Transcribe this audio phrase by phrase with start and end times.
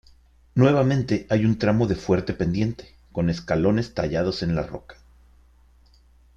[0.55, 4.95] Nuevamente hay un tramo de fuerte pendiente, con escalones tallados en la roca.